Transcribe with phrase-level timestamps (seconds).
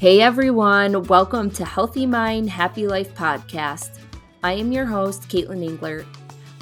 [0.00, 3.98] Hey everyone, welcome to Healthy Mind, Happy Life podcast.
[4.42, 6.06] I am your host, Katelyn Englert.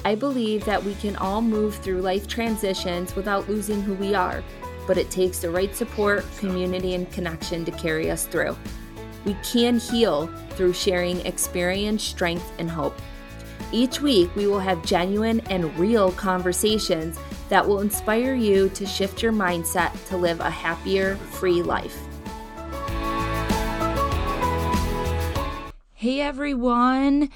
[0.03, 4.43] I believe that we can all move through life transitions without losing who we are,
[4.85, 8.57] but it takes the right support, community, and connection to carry us through.
[9.23, 12.99] We can heal through sharing experience, strength, and hope.
[13.71, 17.17] Each week, we will have genuine and real conversations
[17.47, 22.08] that will inspire you to shift your mindset to live a happier, free life.
[26.01, 27.29] Hey everyone!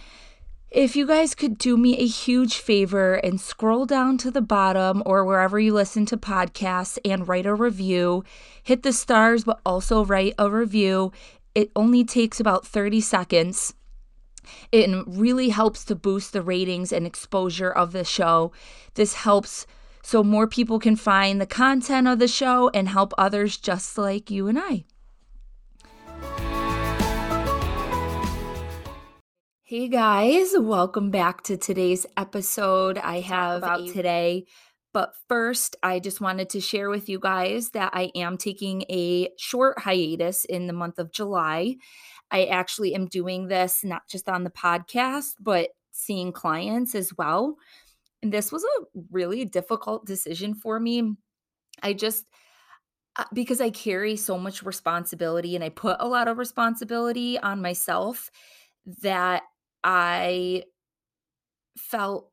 [0.71, 5.03] If you guys could do me a huge favor and scroll down to the bottom
[5.05, 8.23] or wherever you listen to podcasts and write a review,
[8.63, 11.11] hit the stars, but also write a review.
[11.53, 13.73] It only takes about 30 seconds.
[14.71, 18.53] It really helps to boost the ratings and exposure of the show.
[18.93, 19.67] This helps
[20.03, 24.31] so more people can find the content of the show and help others just like
[24.31, 24.85] you and I.
[29.73, 32.99] Hey guys, welcome back to today's episode.
[32.99, 34.45] I have about today.
[34.93, 39.29] But first, I just wanted to share with you guys that I am taking a
[39.39, 41.77] short hiatus in the month of July.
[42.29, 47.55] I actually am doing this not just on the podcast, but seeing clients as well.
[48.21, 51.15] And this was a really difficult decision for me.
[51.81, 52.25] I just,
[53.15, 57.59] uh, because I carry so much responsibility and I put a lot of responsibility on
[57.59, 58.29] myself
[59.01, 59.41] that
[59.83, 60.63] I
[61.77, 62.31] felt,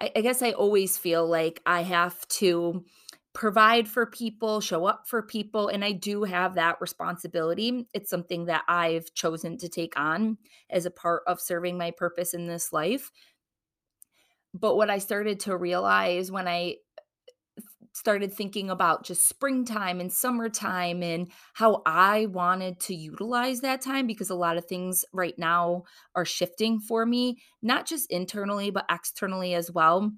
[0.00, 2.84] I, I guess I always feel like I have to
[3.32, 5.68] provide for people, show up for people.
[5.68, 7.86] And I do have that responsibility.
[7.94, 10.38] It's something that I've chosen to take on
[10.70, 13.12] as a part of serving my purpose in this life.
[14.54, 16.76] But what I started to realize when I
[17.98, 24.06] started thinking about just springtime and summertime and how I wanted to utilize that time
[24.06, 25.82] because a lot of things right now
[26.14, 30.12] are shifting for me, not just internally, but externally as well.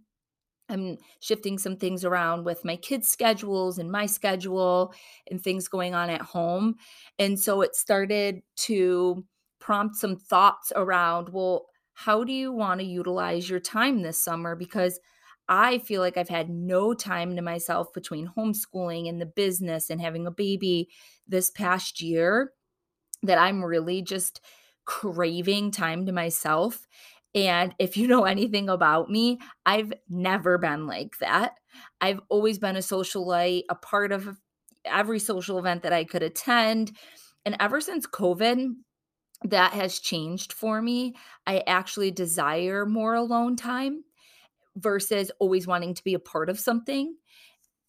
[0.69, 4.95] I'm shifting some things around with my kids' schedules and my schedule
[5.29, 6.77] and things going on at home.
[7.19, 9.25] And so it started to
[9.59, 14.55] prompt some thoughts around well, how do you want to utilize your time this summer?
[14.55, 14.99] Because
[15.51, 20.01] I feel like I've had no time to myself between homeschooling and the business and
[20.01, 20.89] having a baby
[21.27, 22.53] this past year
[23.25, 24.41] that I'm really just
[24.87, 26.87] craving time to myself.
[27.35, 31.59] And if you know anything about me, I've never been like that.
[32.01, 34.39] I've always been a socialite, a part of
[34.85, 36.97] every social event that I could attend.
[37.45, 38.69] And ever since COVID,
[39.45, 41.17] that has changed for me.
[41.45, 44.05] I actually desire more alone time
[44.81, 47.15] versus always wanting to be a part of something.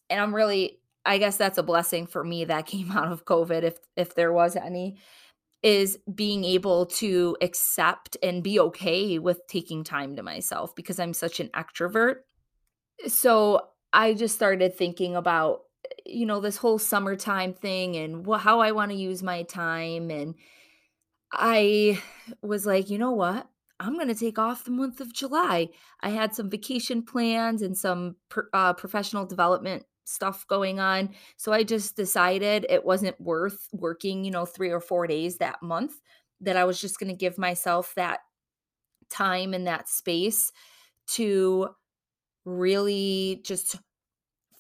[0.10, 3.64] And I'm really I guess that's a blessing for me that came out of COVID
[3.64, 4.98] if if there was any
[5.64, 11.14] is being able to accept and be okay with taking time to myself because I'm
[11.14, 12.22] such an extrovert.
[13.08, 15.62] So I just started thinking about
[16.06, 20.10] you know this whole summertime thing and wh- how I want to use my time
[20.10, 20.36] and
[21.34, 22.02] I
[22.42, 23.48] was like, you know what?
[23.82, 25.70] I'm going to take off the month of July.
[26.02, 31.10] I had some vacation plans and some per, uh, professional development stuff going on.
[31.38, 35.64] So I just decided it wasn't worth working, you know, three or four days that
[35.64, 35.94] month,
[36.42, 38.20] that I was just going to give myself that
[39.10, 40.52] time and that space
[41.14, 41.70] to
[42.46, 43.78] really just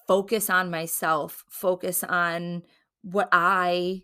[0.07, 2.63] focus on myself, focus on
[3.03, 4.03] what I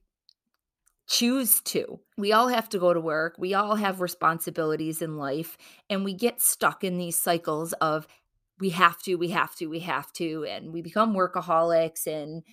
[1.08, 2.00] choose to.
[2.18, 3.36] We all have to go to work.
[3.38, 5.58] We all have responsibilities in life,
[5.90, 8.08] and we get stuck in these cycles of
[8.60, 12.44] we have to, we have to, we have to, and we become workaholics and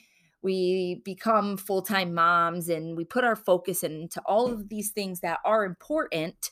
[0.43, 5.21] we become full time moms and we put our focus into all of these things
[5.21, 6.51] that are important.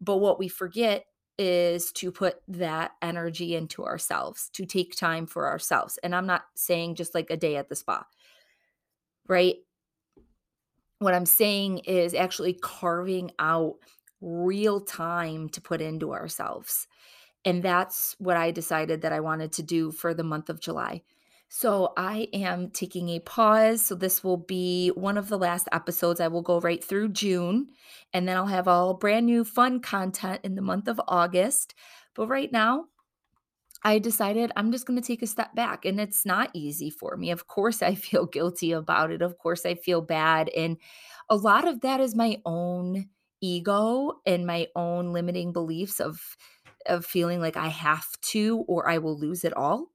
[0.00, 1.04] But what we forget
[1.38, 5.98] is to put that energy into ourselves, to take time for ourselves.
[6.02, 8.06] And I'm not saying just like a day at the spa,
[9.28, 9.56] right?
[10.98, 13.74] What I'm saying is actually carving out
[14.20, 16.86] real time to put into ourselves.
[17.44, 21.02] And that's what I decided that I wanted to do for the month of July.
[21.48, 23.86] So I am taking a pause.
[23.86, 26.20] So this will be one of the last episodes.
[26.20, 27.68] I will go right through June
[28.12, 31.74] and then I'll have all brand new fun content in the month of August.
[32.14, 32.86] But right now,
[33.84, 35.84] I decided I'm just going to take a step back.
[35.84, 37.30] And it's not easy for me.
[37.30, 39.22] Of course, I feel guilty about it.
[39.22, 40.48] Of course, I feel bad.
[40.50, 40.78] And
[41.28, 43.08] a lot of that is my own
[43.40, 46.36] ego and my own limiting beliefs of
[46.86, 49.92] of feeling like I have to or I will lose it all.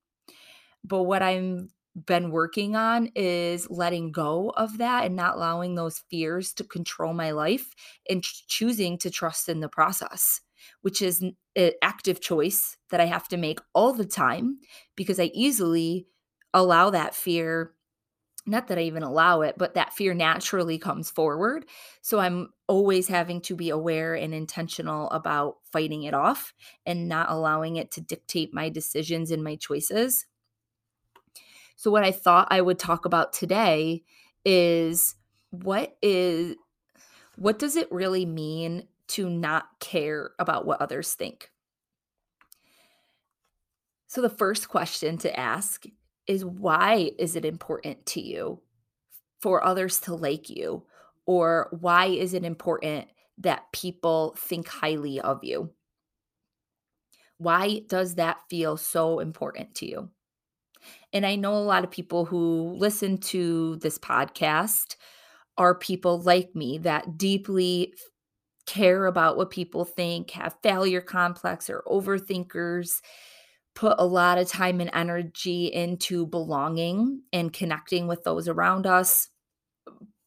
[0.83, 1.67] But what I've
[2.05, 7.13] been working on is letting go of that and not allowing those fears to control
[7.13, 7.73] my life
[8.09, 10.41] and ch- choosing to trust in the process,
[10.81, 14.59] which is an active choice that I have to make all the time
[14.95, 16.07] because I easily
[16.53, 17.73] allow that fear
[18.45, 21.65] not that I even allow it, but that fear naturally comes forward.
[22.01, 26.53] So I'm always having to be aware and intentional about fighting it off
[26.85, 30.25] and not allowing it to dictate my decisions and my choices.
[31.75, 34.03] So, what I thought I would talk about today
[34.45, 35.15] is
[35.51, 36.55] what is
[37.35, 41.51] what does it really mean to not care about what others think?
[44.07, 45.85] So, the first question to ask
[46.27, 48.61] is why is it important to you
[49.39, 50.83] for others to like you?
[51.25, 55.71] Or why is it important that people think highly of you?
[57.37, 60.09] Why does that feel so important to you?
[61.13, 64.95] And I know a lot of people who listen to this podcast
[65.57, 67.93] are people like me that deeply
[68.65, 73.01] care about what people think, have failure complex, or overthinkers,
[73.75, 79.29] put a lot of time and energy into belonging and connecting with those around us.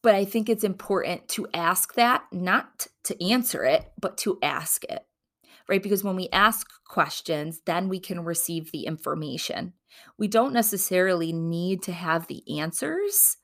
[0.01, 4.83] But I think it's important to ask that, not to answer it, but to ask
[4.85, 5.05] it
[5.67, 5.81] right?
[5.81, 9.73] Because when we ask questions, then we can receive the information.
[10.17, 13.37] We don't necessarily need to have the answers,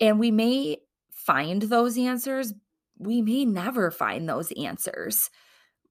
[0.00, 0.78] and we may
[1.10, 2.54] find those answers.
[3.00, 5.30] We may never find those answers.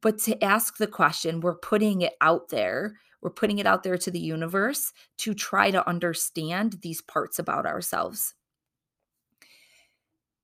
[0.02, 2.96] But to ask the question, we're putting it out there.
[3.22, 7.66] We're putting it out there to the universe to try to understand these parts about
[7.66, 8.34] ourselves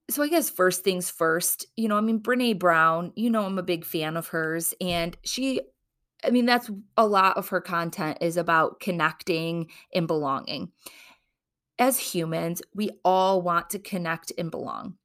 [0.10, 3.58] so I guess first things first, you know, I mean, Brene Brown, you know, I'm
[3.58, 4.74] a big fan of hers.
[4.80, 5.62] And she,
[6.24, 10.72] I mean, that's a lot of her content is about connecting and belonging.
[11.80, 14.96] As humans, we all want to connect and belong.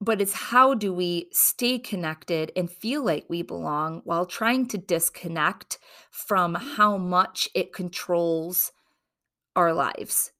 [0.00, 4.78] But it's how do we stay connected and feel like we belong while trying to
[4.78, 5.78] disconnect
[6.10, 8.72] from how much it controls
[9.56, 10.32] our lives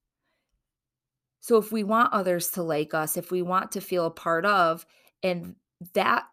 [1.47, 4.45] so if we want others to like us, if we want to feel a part
[4.45, 4.85] of,
[5.23, 5.55] and
[5.95, 6.25] that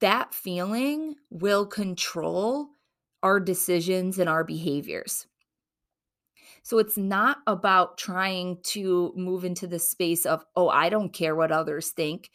[0.00, 2.68] that feeling will control
[3.22, 5.26] our decisions and our behaviors.
[6.64, 11.36] So it's not about trying to move into the space of, oh, I don't care
[11.36, 12.30] what others think.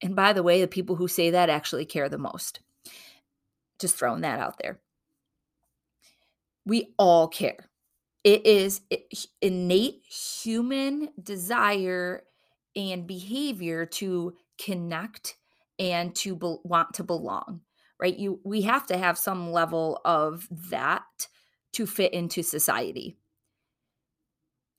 [0.00, 2.60] And by the way, the people who say that actually care the most.
[3.80, 4.78] Just throwing that out there.
[6.64, 7.68] We all care.
[8.22, 8.80] It is
[9.42, 12.22] innate human desire
[12.76, 15.36] and behavior to connect
[15.80, 17.60] and to be- want to belong,
[18.00, 18.16] right?
[18.16, 21.26] You we have to have some level of that
[21.72, 23.16] to fit into society.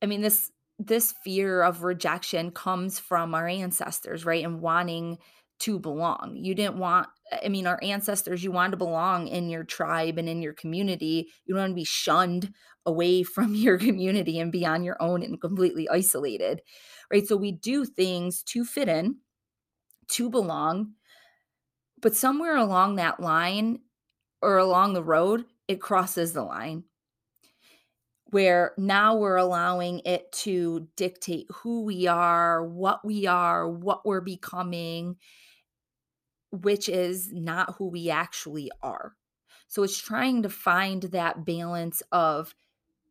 [0.06, 4.44] I mean this this fear of rejection comes from our ancestors, right?
[4.44, 5.18] And wanting
[5.62, 6.36] to belong.
[6.36, 7.08] You didn't want
[7.44, 11.32] I mean, our ancestors, you wanted to belong in your tribe and in your community.
[11.46, 12.54] You don't want to be shunned
[12.86, 16.62] away from your community and be on your own and completely isolated,
[17.12, 17.26] right?
[17.26, 19.18] So we do things to fit in,
[20.10, 20.94] to belong.
[22.00, 23.80] But somewhere along that line
[24.44, 26.84] or along the road, it crosses the line
[28.32, 34.22] where now we're allowing it to dictate who we are, what we are, what we're
[34.22, 35.18] becoming
[36.52, 39.16] which is not who we actually are.
[39.68, 42.56] So it's trying to find that balance of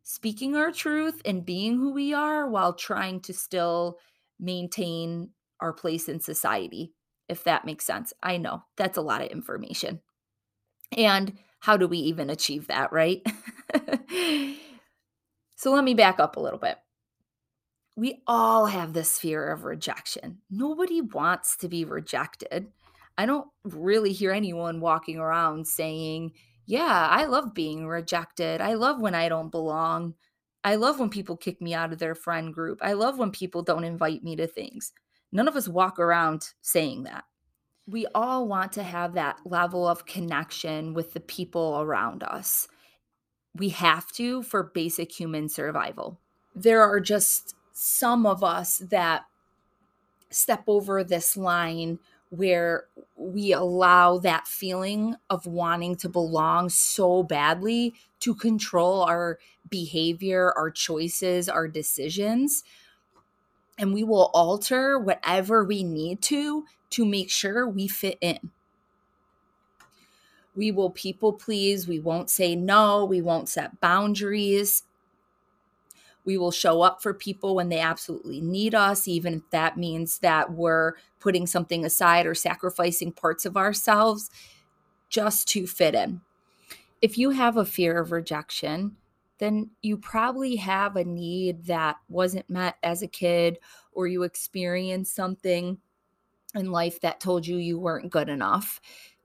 [0.02, 3.98] speaking our truth and being who we are while trying to still
[4.38, 5.30] maintain
[5.60, 6.92] our place in society,
[7.28, 8.12] if that makes sense.
[8.22, 10.00] I know that's a lot of information.
[10.96, 13.22] And how do we even achieve that, right?
[15.56, 16.78] so let me back up a little bit.
[17.96, 20.38] We all have this fear of rejection.
[20.50, 22.66] Nobody wants to be rejected.
[23.16, 26.32] I don't really hear anyone walking around saying,
[26.66, 28.60] Yeah, I love being rejected.
[28.60, 30.14] I love when I don't belong.
[30.64, 32.78] I love when people kick me out of their friend group.
[32.82, 34.92] I love when people don't invite me to things.
[35.30, 37.24] None of us walk around saying that.
[37.86, 42.66] We all want to have that level of connection with the people around us.
[43.56, 46.18] We have to for basic human survival.
[46.54, 49.26] There are just some of us that
[50.30, 51.98] step over this line
[52.30, 60.52] where we allow that feeling of wanting to belong so badly to control our behavior,
[60.56, 62.64] our choices, our decisions.
[63.78, 68.50] And we will alter whatever we need to to make sure we fit in.
[70.56, 71.88] We will people please.
[71.88, 73.04] We won't say no.
[73.04, 74.84] We won't set boundaries.
[76.24, 80.18] We will show up for people when they absolutely need us, even if that means
[80.20, 84.30] that we're putting something aside or sacrificing parts of ourselves
[85.10, 86.20] just to fit in.
[87.02, 88.96] If you have a fear of rejection,
[89.38, 93.58] then you probably have a need that wasn't met as a kid,
[93.92, 95.76] or you experienced something
[96.54, 98.80] in life that told you you weren't good enough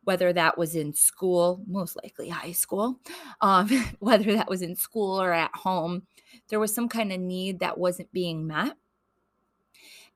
[0.09, 2.99] whether that was in school, most likely high school,
[3.41, 6.01] um, whether that was in school or at home,
[6.47, 8.75] there was some kind of need that wasn't being met.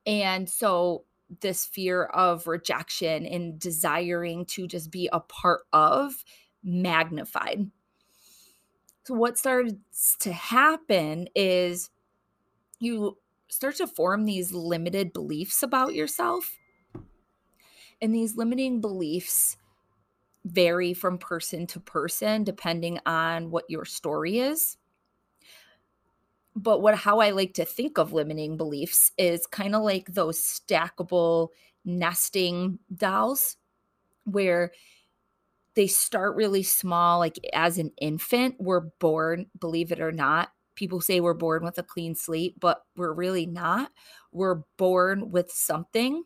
[0.08, 1.04] And so,
[1.42, 6.26] this fear of rejection and desiring to just be a part of
[6.64, 7.70] magnified.
[9.04, 11.92] So, what starts to happen is
[12.80, 16.58] you start to form these limited beliefs about yourself.
[18.02, 19.56] And these limiting beliefs
[20.46, 24.78] vary from person to person depending on what your story is.
[26.56, 30.40] But what how I like to think of limiting beliefs is kind of like those
[30.40, 31.50] stackable
[31.86, 33.58] nesting dolls
[34.26, 34.72] where
[35.76, 41.02] they start really small like as an infant we're born believe it or not people
[41.02, 43.92] say we're born with a clean slate but we're really not
[44.32, 46.24] we're born with something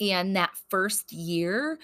[0.00, 1.78] and that first year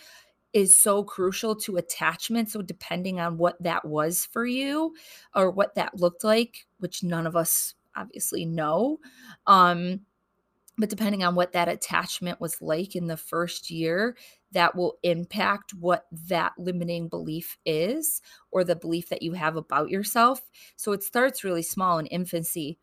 [0.54, 2.48] is so crucial to attachment.
[2.48, 4.94] So, depending on what that was for you
[5.34, 8.98] or what that looked like, which none of us obviously know,
[9.46, 10.00] um,
[10.78, 14.16] but depending on what that attachment was like in the first year,
[14.52, 18.20] that will impact what that limiting belief is
[18.50, 20.40] or the belief that you have about yourself.
[20.76, 22.78] So, it starts really small in infancy.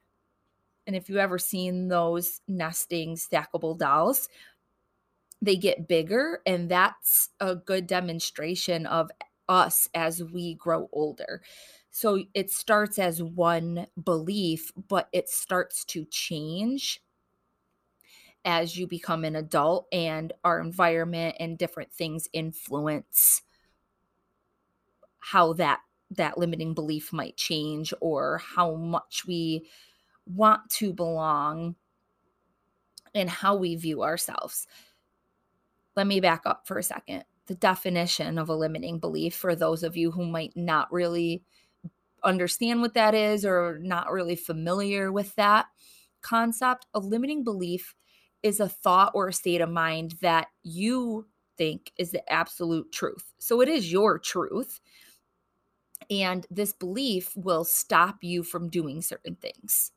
[0.87, 4.27] And if you've ever seen those nesting stackable dolls,
[5.41, 9.09] they get bigger and that's a good demonstration of
[9.49, 11.41] us as we grow older.
[11.89, 17.01] So it starts as one belief but it starts to change
[18.43, 23.41] as you become an adult and our environment and different things influence
[25.19, 25.79] how that
[26.09, 29.65] that limiting belief might change or how much we
[30.25, 31.75] want to belong
[33.13, 34.67] and how we view ourselves
[35.95, 37.23] let me back up for a second.
[37.47, 41.43] The definition of a limiting belief for those of you who might not really
[42.23, 45.65] understand what that is or not really familiar with that
[46.21, 47.95] concept, a limiting belief
[48.43, 53.33] is a thought or a state of mind that you think is the absolute truth.
[53.37, 54.79] So it is your truth.
[56.09, 59.91] And this belief will stop you from doing certain things.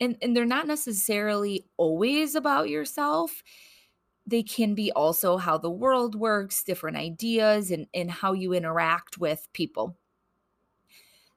[0.00, 3.42] And, and they're not necessarily always about yourself
[4.26, 9.18] they can be also how the world works, different ideas, and, and how you interact
[9.18, 9.96] with people.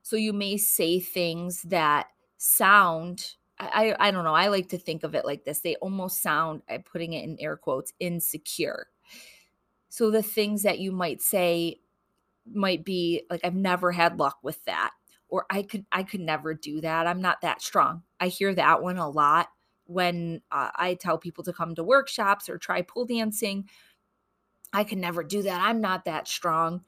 [0.01, 5.03] So you may say things that sound, I, I don't know, I like to think
[5.03, 5.61] of it like this.
[5.61, 8.87] They almost sound, I'm putting it in air quotes, insecure.
[9.89, 11.79] So the things that you might say
[12.51, 14.91] might be like, I've never had luck with that.
[15.29, 17.07] Or I could I could never do that.
[17.07, 18.03] I'm not that strong.
[18.19, 19.47] I hear that one a lot
[19.93, 23.69] when uh, I tell people to come to workshops or try pole dancing.
[24.73, 25.62] I can never do that.
[25.62, 26.83] I'm not that strong.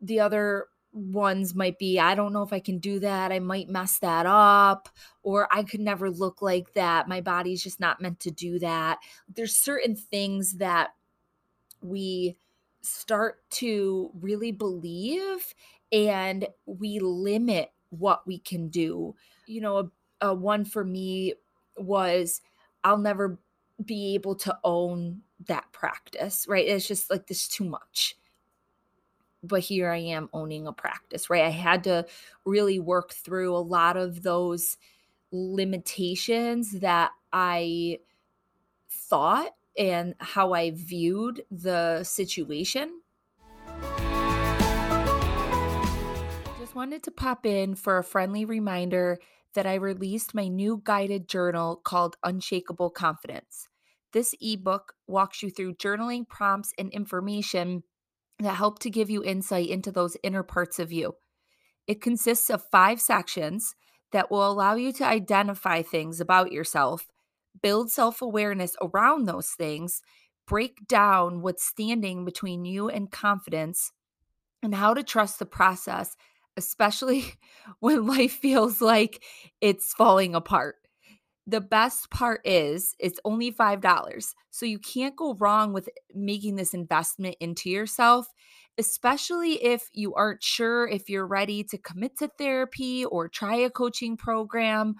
[0.00, 3.32] The other ones might be I don't know if I can do that.
[3.32, 4.88] I might mess that up
[5.22, 7.08] or I could never look like that.
[7.08, 8.98] My body's just not meant to do that.
[9.34, 10.90] There's certain things that
[11.82, 12.36] we
[12.80, 15.54] start to really believe
[15.92, 19.14] and we limit what we can do.
[19.46, 21.34] You know, a, a one for me
[21.82, 22.40] was
[22.84, 23.38] I'll never
[23.84, 26.66] be able to own that practice, right?
[26.66, 28.16] It's just like this too much.
[29.42, 31.44] But here I am owning a practice, right?
[31.44, 32.06] I had to
[32.44, 34.76] really work through a lot of those
[35.30, 37.98] limitations that I
[38.90, 43.00] thought and how I viewed the situation.
[46.58, 49.20] Just wanted to pop in for a friendly reminder
[49.54, 53.68] that I released my new guided journal called Unshakable Confidence.
[54.12, 57.82] This ebook walks you through journaling prompts and information
[58.38, 61.14] that help to give you insight into those inner parts of you.
[61.86, 63.74] It consists of five sections
[64.12, 67.08] that will allow you to identify things about yourself,
[67.60, 70.00] build self awareness around those things,
[70.46, 73.92] break down what's standing between you and confidence,
[74.62, 76.16] and how to trust the process
[76.58, 77.24] especially
[77.80, 79.24] when life feels like
[79.62, 80.76] it's falling apart.
[81.46, 84.34] The best part is it's only $5.
[84.50, 88.28] So you can't go wrong with making this investment into yourself.
[88.78, 93.70] especially if you aren't sure if you're ready to commit to therapy or try a
[93.70, 94.94] coaching program,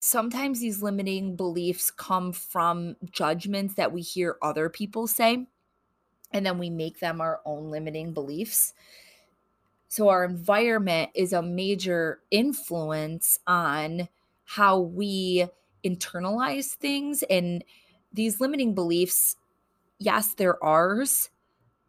[0.00, 5.46] Sometimes these limiting beliefs come from judgments that we hear other people say,
[6.32, 8.74] and then we make them our own limiting beliefs.
[9.90, 14.08] So, our environment is a major influence on
[14.44, 15.46] how we
[15.84, 17.24] internalize things.
[17.24, 17.64] And
[18.12, 19.34] these limiting beliefs,
[19.98, 21.30] yes, they're ours,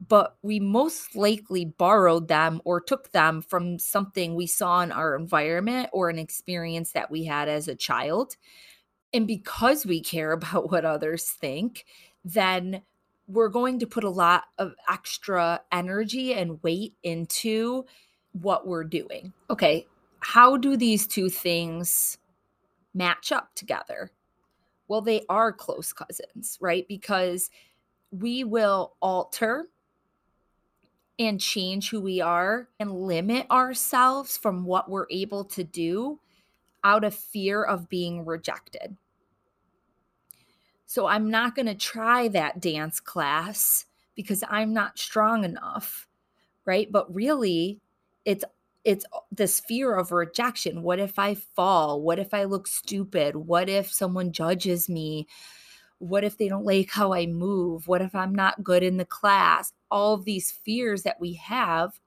[0.07, 5.15] but we most likely borrowed them or took them from something we saw in our
[5.15, 8.35] environment or an experience that we had as a child.
[9.13, 11.85] And because we care about what others think,
[12.25, 12.81] then
[13.31, 17.85] we're going to put a lot of extra energy and weight into
[18.33, 19.33] what we're doing.
[19.49, 19.87] Okay,
[20.19, 22.17] how do these two things
[22.93, 24.11] match up together?
[24.87, 26.85] Well, they are close cousins, right?
[26.87, 27.49] Because
[28.11, 29.67] we will alter
[31.17, 36.19] and change who we are and limit ourselves from what we're able to do
[36.83, 38.97] out of fear of being rejected.
[40.91, 46.05] So I'm not going to try that dance class because I'm not strong enough,
[46.65, 46.91] right?
[46.91, 47.79] But really,
[48.25, 48.43] it's
[48.83, 50.83] it's this fear of rejection.
[50.83, 52.01] What if I fall?
[52.01, 53.37] What if I look stupid?
[53.37, 55.27] What if someone judges me?
[55.99, 57.87] What if they don't like how I move?
[57.87, 59.71] What if I'm not good in the class?
[59.89, 62.01] All these fears that we have.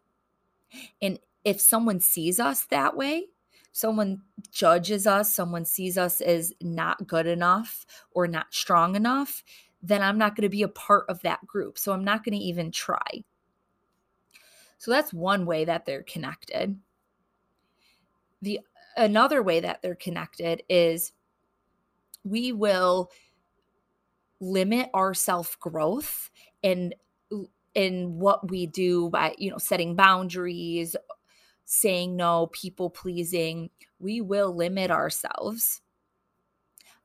[1.00, 3.28] And if someone sees us that way,
[3.74, 9.42] someone judges us, someone sees us as not good enough or not strong enough,
[9.82, 11.76] then I'm not going to be a part of that group.
[11.76, 13.24] So I'm not going to even try.
[14.78, 16.78] So that's one way that they're connected.
[18.42, 18.60] The
[18.96, 21.10] another way that they're connected is
[22.22, 23.10] we will
[24.40, 26.30] limit our self-growth
[26.62, 26.94] and
[27.74, 30.94] in what we do by you know setting boundaries
[31.64, 35.80] saying no, people pleasing, we will limit ourselves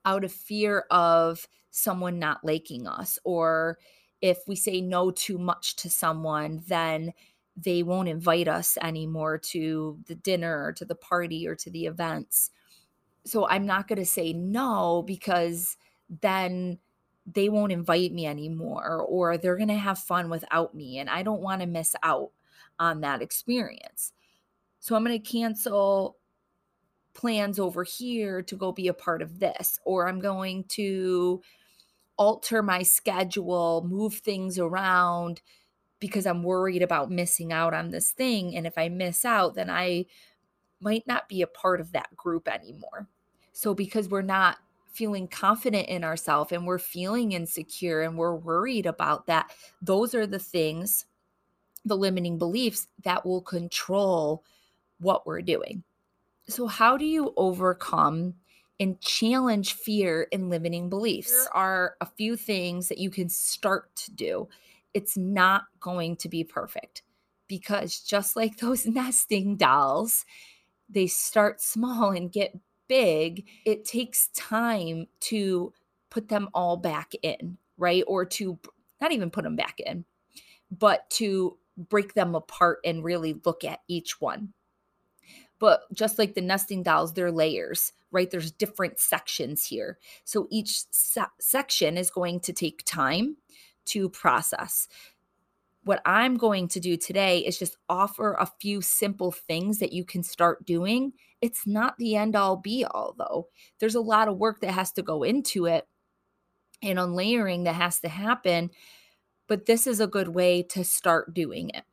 [0.04, 3.18] out of fear of someone not liking us.
[3.24, 3.78] Or
[4.20, 7.12] if we say no too much to someone, then
[7.56, 11.86] they won't invite us anymore to the dinner or to the party or to the
[11.86, 12.50] events.
[13.24, 15.76] So I'm not going to say no because
[16.22, 16.78] then
[17.26, 20.98] they won't invite me anymore or they're going to have fun without me.
[20.98, 22.30] And I don't want to miss out
[22.78, 24.12] on that experience.
[24.80, 26.16] So I'm going to cancel
[27.12, 31.42] plans over here to go be a part of this, or I'm going to
[32.16, 35.42] alter my schedule, move things around
[36.00, 38.56] because I'm worried about missing out on this thing.
[38.56, 40.06] And if I miss out, then I
[40.80, 43.06] might not be a part of that group anymore.
[43.52, 44.58] So, because we're not
[44.92, 49.50] feeling confident in ourselves and we're feeling insecure and we're worried about that,
[49.82, 51.04] those are the things,
[51.84, 54.42] the limiting beliefs that will control
[55.00, 55.82] what we're doing.
[56.48, 58.34] So, how do you overcome
[58.78, 61.30] and challenge fear and limiting beliefs?
[61.30, 64.48] There are a few things that you can start to do.
[64.94, 67.02] It's not going to be perfect
[67.46, 70.24] because just like those nesting dolls,
[70.88, 72.58] they start small and get
[72.88, 73.46] big.
[73.64, 75.72] It takes time to
[76.10, 78.02] put them all back in, right?
[78.06, 78.58] Or to
[79.00, 80.04] not even put them back in,
[80.70, 84.52] but to break them apart and really look at each one.
[85.60, 88.28] But just like the nesting dolls, they're layers, right?
[88.28, 89.98] There's different sections here.
[90.24, 93.36] So each se- section is going to take time
[93.86, 94.88] to process.
[95.84, 100.04] What I'm going to do today is just offer a few simple things that you
[100.04, 101.12] can start doing.
[101.40, 103.48] It's not the end all be all, though.
[103.78, 105.86] There's a lot of work that has to go into it
[106.82, 108.70] and on layering that has to happen.
[109.46, 111.84] But this is a good way to start doing it.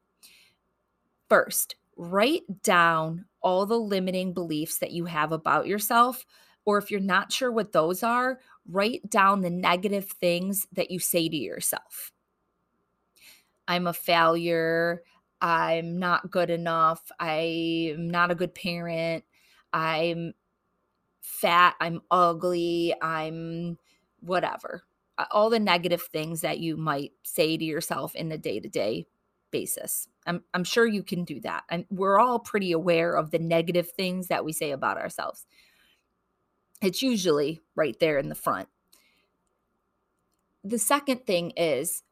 [1.28, 6.26] First, write down all the limiting beliefs that you have about yourself.
[6.66, 11.00] Or if you're not sure what those are, write down the negative things that you
[11.00, 12.12] say to yourself.
[13.66, 15.02] I'm a failure.
[15.40, 17.10] I'm not good enough.
[17.22, 19.24] I'm not a good parent.
[19.72, 20.34] I'm
[21.22, 21.76] fat.
[21.80, 22.94] I'm ugly.
[23.02, 23.78] I'm
[24.20, 24.84] whatever.
[25.32, 29.08] All the negative things that you might say to yourself in the day to day
[29.52, 30.10] basis.
[30.28, 31.64] I'm, I'm sure you can do that.
[31.70, 35.46] And we're all pretty aware of the negative things that we say about ourselves.
[36.82, 38.70] It's usually right there in the front.
[40.64, 42.04] The second thing is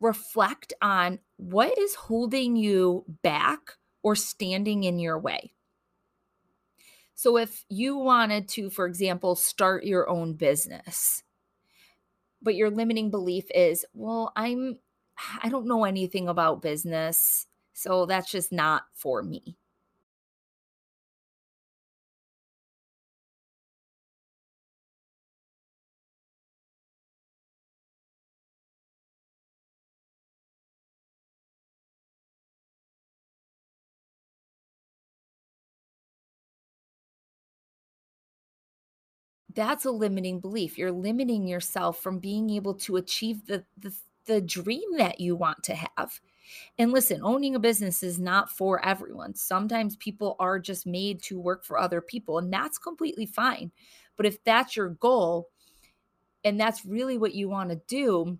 [0.00, 5.52] reflect on what is holding you back or standing in your way.
[7.14, 11.22] So, if you wanted to, for example, start your own business,
[12.40, 14.78] but your limiting belief is, well, I'm,
[15.42, 17.46] I don't know anything about business.
[17.72, 19.56] So that's just not for me.
[39.54, 40.78] that's a limiting belief.
[40.78, 43.92] You're limiting yourself from being able to achieve the, the,
[44.26, 46.20] the dream that you want to have.
[46.78, 49.34] And listen, owning a business is not for everyone.
[49.34, 53.70] Sometimes people are just made to work for other people, and that's completely fine.
[54.16, 55.48] But if that's your goal
[56.44, 58.38] and that's really what you want to do,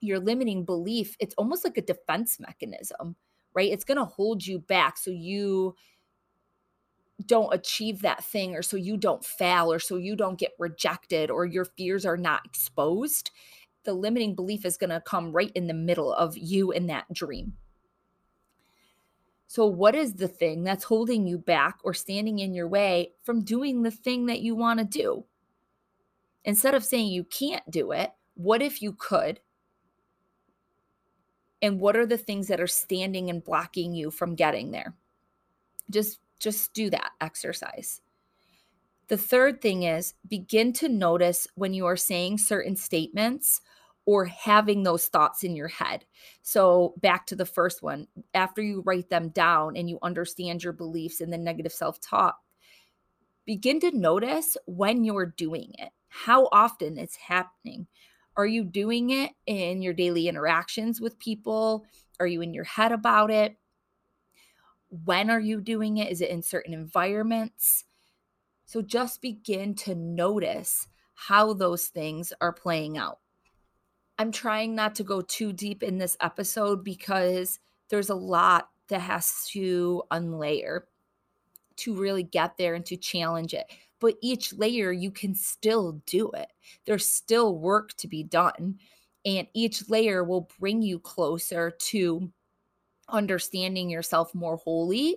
[0.00, 3.16] your limiting belief, it's almost like a defense mechanism,
[3.54, 3.70] right?
[3.70, 4.96] It's going to hold you back.
[4.96, 5.74] So you
[7.26, 11.30] don't achieve that thing or so you don't fail or so you don't get rejected
[11.30, 13.30] or your fears are not exposed
[13.84, 17.12] the limiting belief is going to come right in the middle of you and that
[17.12, 17.54] dream.
[19.46, 23.44] So what is the thing that's holding you back or standing in your way from
[23.44, 25.24] doing the thing that you want to do?
[26.44, 29.40] Instead of saying you can't do it what if you could?
[31.60, 34.94] And what are the things that are standing and blocking you from getting there?
[35.90, 38.00] Just just do that exercise.
[39.12, 43.60] The third thing is begin to notice when you are saying certain statements
[44.06, 46.06] or having those thoughts in your head.
[46.40, 50.72] So, back to the first one, after you write them down and you understand your
[50.72, 52.38] beliefs and the negative self talk,
[53.44, 57.88] begin to notice when you're doing it, how often it's happening.
[58.34, 61.84] Are you doing it in your daily interactions with people?
[62.18, 63.58] Are you in your head about it?
[64.88, 66.10] When are you doing it?
[66.10, 67.84] Is it in certain environments?
[68.72, 73.18] So just begin to notice how those things are playing out.
[74.18, 79.00] I'm trying not to go too deep in this episode because there's a lot that
[79.00, 80.84] has to unlayer
[81.76, 83.66] to really get there and to challenge it.
[84.00, 86.50] But each layer, you can still do it.
[86.86, 88.78] There's still work to be done.
[89.26, 92.32] And each layer will bring you closer to
[93.08, 95.16] understanding yourself more wholly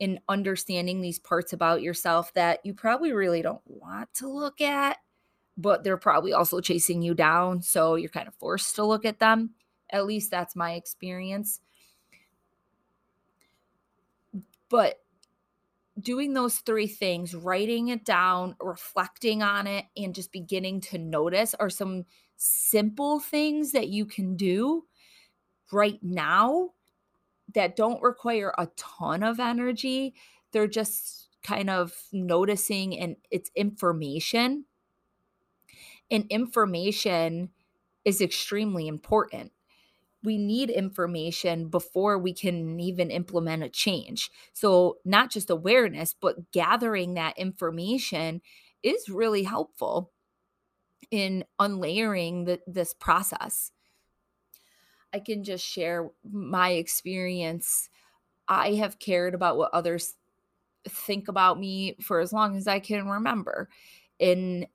[0.00, 4.98] and understanding these parts about yourself that you probably really don't want to look at,
[5.56, 7.62] but they're probably also chasing you down.
[7.62, 9.50] So you're kind of forced to look at them.
[9.90, 11.60] At least that's my experience.
[14.68, 15.00] But
[16.00, 21.54] doing those three things, writing it down, reflecting on it, and just beginning to notice
[21.54, 22.04] are some
[22.36, 24.84] simple things that you can do
[25.72, 26.70] right now
[27.54, 30.14] that don't require a ton of energy.
[30.52, 34.64] They're just kind of noticing and it's information.
[36.10, 37.50] And information
[38.04, 39.52] is extremely important.
[40.22, 44.30] We need information before we can even implement a change.
[44.52, 48.42] So, not just awareness, but gathering that information
[48.82, 50.10] is really helpful
[51.10, 53.72] in unlayering the, this process.
[55.12, 57.88] I can just share my experience.
[58.48, 60.14] I have cared about what others
[60.88, 63.68] think about me for as long as I can remember.
[64.18, 64.66] And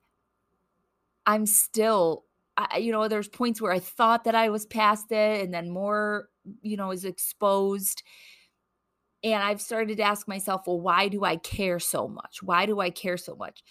[1.26, 2.24] I'm still,
[2.56, 5.70] I, you know, there's points where I thought that I was past it and then
[5.70, 6.28] more,
[6.62, 8.02] you know, is exposed.
[9.24, 12.42] And I've started to ask myself, well, why do I care so much?
[12.42, 13.62] Why do I care so much?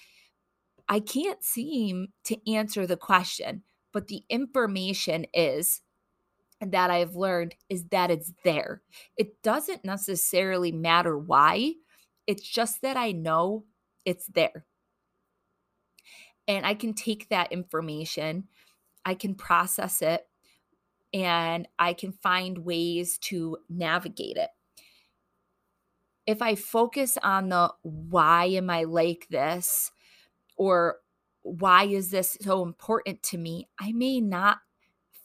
[0.89, 5.81] I can't seem to answer the question, but the information is
[6.71, 8.81] that I've learned is that it's there.
[9.17, 11.73] It doesn't necessarily matter why,
[12.27, 13.65] it's just that I know
[14.05, 14.65] it's there.
[16.47, 18.47] And I can take that information,
[19.03, 20.27] I can process it,
[21.13, 24.49] and I can find ways to navigate it.
[26.27, 29.91] If I focus on the why am I like this,
[30.57, 30.97] or
[31.43, 34.57] why is this so important to me, I may not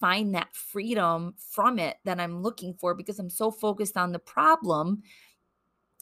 [0.00, 4.18] find that freedom from it that I'm looking for because I'm so focused on the
[4.18, 5.02] problem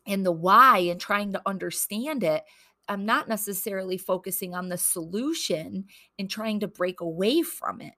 [0.06, 2.44] and the why and trying to understand it.
[2.88, 5.86] I'm not necessarily focusing on the solution
[6.18, 7.94] and trying to break away from it.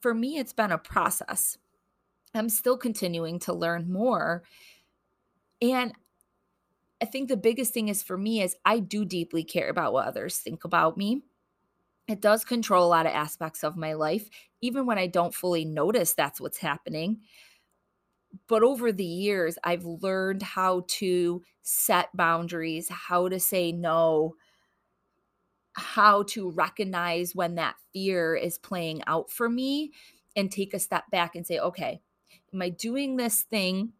[0.00, 1.56] For me, it's been a process.
[2.34, 4.42] I'm still continuing to learn more.
[5.62, 5.92] And
[7.00, 10.06] I think the biggest thing is for me is I do deeply care about what
[10.06, 11.22] others think about me.
[12.08, 14.28] It does control a lot of aspects of my life,
[14.60, 17.20] even when I don't fully notice that's what's happening.
[18.46, 24.34] But over the years, I've learned how to set boundaries, how to say no,
[25.72, 29.92] how to recognize when that fear is playing out for me
[30.36, 32.00] and take a step back and say, okay,
[32.52, 33.92] am I doing this thing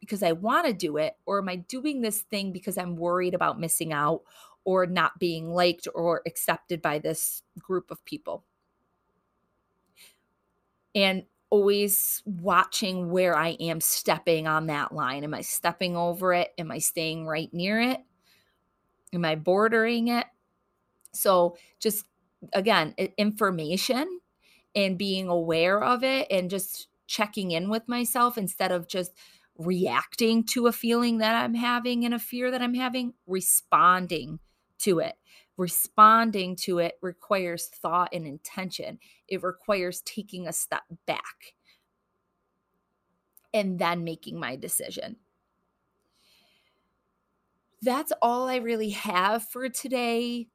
[0.00, 1.16] because I want to do it?
[1.26, 4.22] Or am I doing this thing because I'm worried about missing out
[4.64, 8.44] or not being liked or accepted by this group of people?
[10.94, 15.22] And always watching where I am stepping on that line.
[15.24, 16.52] Am I stepping over it?
[16.58, 18.00] Am I staying right near it?
[19.12, 20.26] Am I bordering it?
[21.12, 22.06] So, just
[22.52, 24.20] again, information
[24.74, 29.12] and being aware of it and just checking in with myself instead of just
[29.56, 34.40] reacting to a feeling that I'm having and a fear that I'm having, responding
[34.78, 35.14] to it.
[35.56, 38.98] Responding to it requires thought and intention.
[39.28, 41.54] It requires taking a step back
[43.52, 45.16] and then making my decision.
[47.82, 50.48] That's all I really have for today.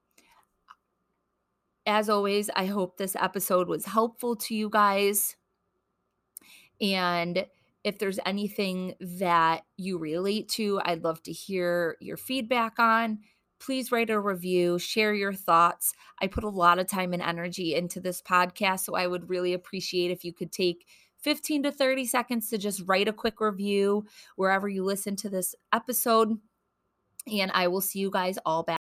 [1.85, 5.35] As always, I hope this episode was helpful to you guys.
[6.81, 7.45] And
[7.83, 13.19] if there's anything that you relate to, I'd love to hear your feedback on.
[13.59, 15.93] Please write a review, share your thoughts.
[16.21, 19.53] I put a lot of time and energy into this podcast, so I would really
[19.53, 20.85] appreciate if you could take
[21.21, 24.05] 15 to 30 seconds to just write a quick review
[24.37, 26.37] wherever you listen to this episode.
[27.31, 28.78] And I will see you guys all back.